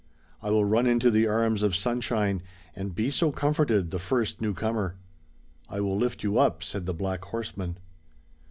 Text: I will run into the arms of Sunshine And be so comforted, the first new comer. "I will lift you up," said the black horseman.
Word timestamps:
I 0.41 0.49
will 0.49 0.65
run 0.65 0.87
into 0.87 1.11
the 1.11 1.27
arms 1.27 1.61
of 1.61 1.75
Sunshine 1.75 2.41
And 2.75 2.95
be 2.95 3.11
so 3.11 3.31
comforted, 3.31 3.91
the 3.91 3.99
first 3.99 4.41
new 4.41 4.55
comer. 4.55 4.95
"I 5.69 5.79
will 5.79 5.95
lift 5.95 6.23
you 6.23 6.39
up," 6.39 6.63
said 6.63 6.87
the 6.87 6.95
black 6.95 7.23
horseman. 7.25 7.77